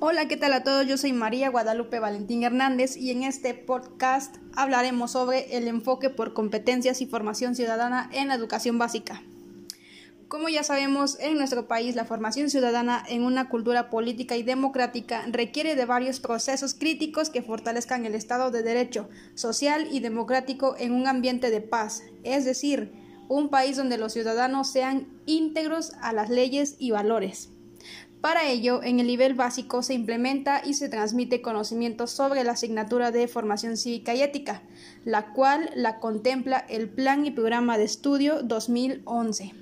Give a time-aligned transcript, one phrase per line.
[0.00, 0.84] Hola, ¿qué tal a todos?
[0.86, 6.34] Yo soy María Guadalupe Valentín Hernández y en este podcast hablaremos sobre el enfoque por
[6.34, 9.22] competencias y formación ciudadana en la educación básica.
[10.26, 15.24] Como ya sabemos, en nuestro país la formación ciudadana en una cultura política y democrática
[15.30, 20.92] requiere de varios procesos críticos que fortalezcan el Estado de Derecho social y democrático en
[20.92, 23.01] un ambiente de paz, es decir,
[23.32, 27.48] un país donde los ciudadanos sean íntegros a las leyes y valores.
[28.20, 33.10] Para ello, en el nivel básico se implementa y se transmite conocimiento sobre la asignatura
[33.10, 34.62] de formación cívica y ética,
[35.04, 39.54] la cual la contempla el Plan y Programa de Estudio 2011.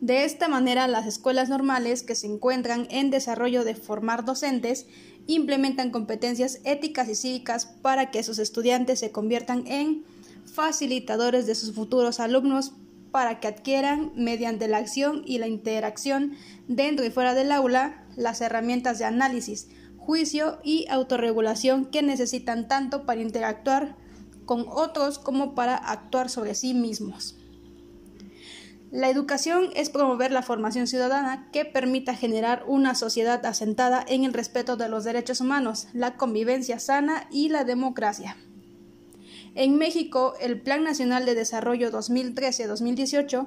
[0.00, 4.86] De esta manera, las escuelas normales que se encuentran en desarrollo de formar docentes
[5.26, 10.04] implementan competencias éticas y cívicas para que sus estudiantes se conviertan en
[10.46, 12.72] facilitadores de sus futuros alumnos
[13.10, 16.32] para que adquieran, mediante la acción y la interacción
[16.68, 23.06] dentro y fuera del aula, las herramientas de análisis, juicio y autorregulación que necesitan tanto
[23.06, 23.96] para interactuar
[24.44, 27.36] con otros como para actuar sobre sí mismos.
[28.92, 34.32] La educación es promover la formación ciudadana que permita generar una sociedad asentada en el
[34.32, 38.36] respeto de los derechos humanos, la convivencia sana y la democracia.
[39.56, 43.46] En México, el Plan Nacional de Desarrollo 2013-2018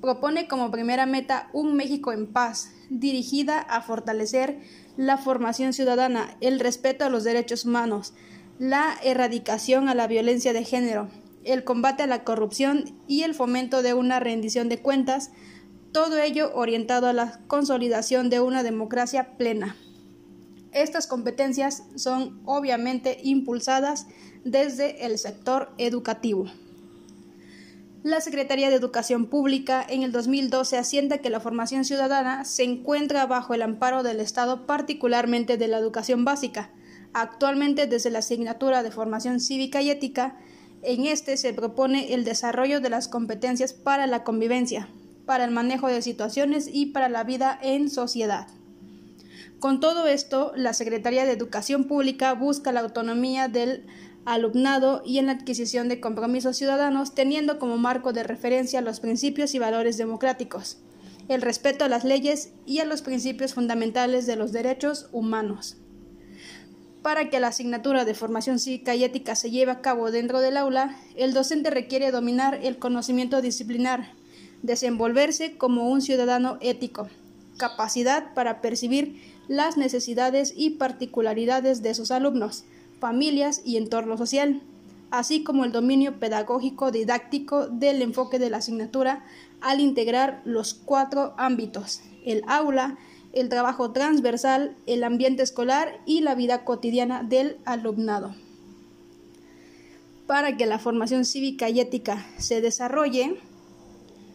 [0.00, 4.58] propone como primera meta un México en paz, dirigida a fortalecer
[4.96, 8.14] la formación ciudadana, el respeto a los derechos humanos,
[8.58, 11.10] la erradicación a la violencia de género,
[11.44, 15.30] el combate a la corrupción y el fomento de una rendición de cuentas,
[15.92, 19.76] todo ello orientado a la consolidación de una democracia plena.
[20.72, 24.06] Estas competencias son obviamente impulsadas
[24.44, 26.46] desde el sector educativo.
[28.02, 33.26] La Secretaría de Educación Pública en el 2012 asienta que la formación ciudadana se encuentra
[33.26, 36.70] bajo el amparo del Estado, particularmente de la educación básica.
[37.12, 40.38] Actualmente, desde la asignatura de formación cívica y ética,
[40.82, 44.88] en este se propone el desarrollo de las competencias para la convivencia,
[45.26, 48.46] para el manejo de situaciones y para la vida en sociedad.
[49.60, 53.84] Con todo esto, la Secretaría de Educación Pública busca la autonomía del
[54.24, 59.54] alumnado y en la adquisición de compromisos ciudadanos, teniendo como marco de referencia los principios
[59.54, 60.78] y valores democráticos,
[61.28, 65.76] el respeto a las leyes y a los principios fundamentales de los derechos humanos.
[67.02, 70.56] Para que la asignatura de formación cívica y ética se lleve a cabo dentro del
[70.56, 74.14] aula, el docente requiere dominar el conocimiento disciplinar,
[74.62, 77.10] desenvolverse como un ciudadano ético,
[77.58, 82.64] capacidad para percibir las necesidades y particularidades de sus alumnos,
[83.00, 84.62] familias y entorno social,
[85.10, 89.24] así como el dominio pedagógico didáctico del enfoque de la asignatura
[89.60, 92.98] al integrar los cuatro ámbitos, el aula,
[93.32, 98.34] el trabajo transversal, el ambiente escolar y la vida cotidiana del alumnado.
[100.26, 103.40] Para que la formación cívica y ética se desarrolle,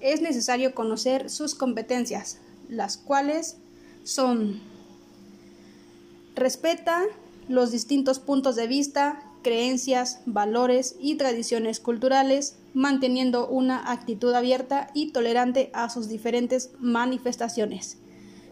[0.00, 3.56] es necesario conocer sus competencias, las cuales
[4.04, 4.60] son
[6.36, 7.02] respeta
[7.48, 15.12] los distintos puntos de vista, creencias, valores y tradiciones culturales, manteniendo una actitud abierta y
[15.12, 17.98] tolerante a sus diferentes manifestaciones.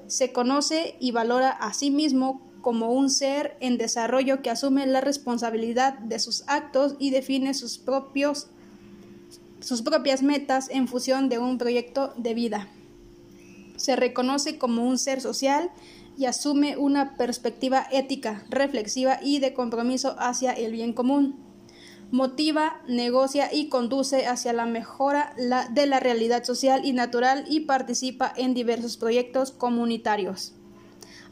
[0.07, 5.03] Se conoce y valora a sí mismo como un ser en desarrollo que asume la
[5.03, 8.47] responsabilidad de sus actos y define sus, propios,
[9.61, 12.69] sus propias metas en función de un proyecto de vida.
[13.77, 15.71] Se reconoce como un ser social
[16.17, 21.37] y asume una perspectiva ética, reflexiva y de compromiso hacia el bien común.
[22.11, 25.35] Motiva, negocia y conduce hacia la mejora
[25.71, 30.53] de la realidad social y natural y participa en diversos proyectos comunitarios.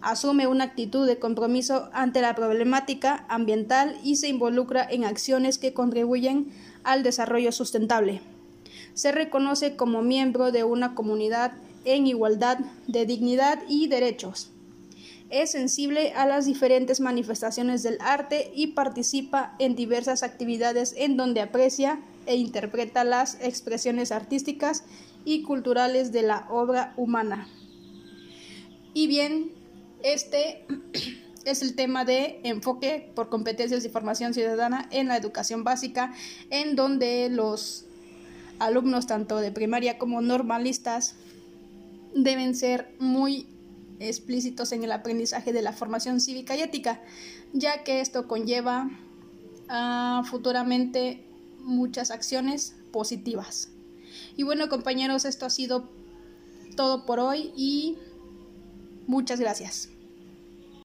[0.00, 5.72] Asume una actitud de compromiso ante la problemática ambiental y se involucra en acciones que
[5.72, 6.50] contribuyen
[6.82, 8.20] al desarrollo sustentable.
[8.94, 11.52] Se reconoce como miembro de una comunidad
[11.84, 12.58] en igualdad
[12.88, 14.52] de dignidad y derechos
[15.32, 21.40] es sensible a las diferentes manifestaciones del arte y participa en diversas actividades en donde
[21.40, 24.84] aprecia e interpreta las expresiones artísticas
[25.24, 27.48] y culturales de la obra humana.
[28.92, 29.50] Y bien,
[30.02, 30.66] este
[31.46, 36.12] es el tema de enfoque por competencias y formación ciudadana en la educación básica,
[36.50, 37.86] en donde los
[38.58, 41.16] alumnos tanto de primaria como normalistas
[42.14, 43.46] deben ser muy
[44.08, 47.00] explícitos en el aprendizaje de la formación cívica y ética,
[47.52, 48.90] ya que esto conlleva
[49.68, 51.24] a futuramente
[51.60, 53.70] muchas acciones positivas.
[54.36, 55.88] Y bueno, compañeros, esto ha sido
[56.76, 57.98] todo por hoy y
[59.06, 59.88] muchas gracias.